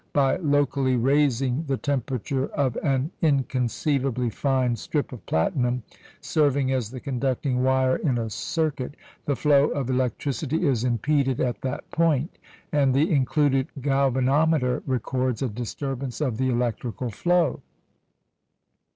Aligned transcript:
By 0.13 0.37
locally 0.37 0.95
raising 0.95 1.63
the 1.67 1.77
temperature 1.77 2.47
of 2.47 2.75
an 2.77 3.11
inconceivably 3.21 4.31
fine 4.31 4.75
strip 4.75 5.11
of 5.13 5.23
platinum 5.27 5.83
serving 6.21 6.71
as 6.71 6.89
the 6.89 6.99
conducting 6.99 7.61
wire 7.61 7.97
in 7.97 8.17
a 8.17 8.31
circuit, 8.31 8.95
the 9.25 9.35
flow 9.35 9.67
of 9.69 9.91
electricity 9.91 10.65
is 10.65 10.83
impeded 10.83 11.39
at 11.39 11.61
that 11.61 11.87
point, 11.91 12.39
and 12.71 12.95
the 12.95 13.11
included 13.13 13.67
galvanometer 13.79 14.81
records 14.87 15.43
a 15.43 15.49
disturbance 15.49 16.19
of 16.19 16.39
the 16.39 16.49
electrical 16.49 17.11
flow. 17.11 17.61